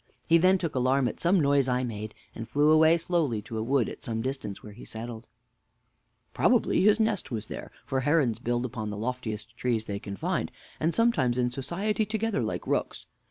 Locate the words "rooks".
12.65-13.05